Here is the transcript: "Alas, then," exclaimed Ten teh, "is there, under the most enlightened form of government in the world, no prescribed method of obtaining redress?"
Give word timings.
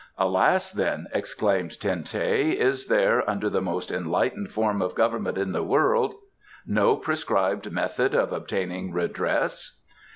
"Alas, 0.17 0.71
then," 0.71 1.05
exclaimed 1.13 1.79
Ten 1.79 2.03
teh, 2.03 2.49
"is 2.53 2.87
there, 2.87 3.21
under 3.29 3.51
the 3.51 3.61
most 3.61 3.91
enlightened 3.91 4.49
form 4.49 4.81
of 4.81 4.95
government 4.95 5.37
in 5.37 5.51
the 5.51 5.61
world, 5.61 6.15
no 6.65 6.95
prescribed 6.95 7.71
method 7.71 8.15
of 8.15 8.33
obtaining 8.33 8.91
redress?" 8.91 9.79